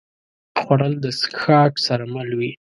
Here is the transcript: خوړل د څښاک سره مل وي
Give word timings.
خوړل 0.61 0.93
د 1.03 1.05
څښاک 1.19 1.73
سره 1.87 2.03
مل 2.13 2.29
وي 2.39 2.51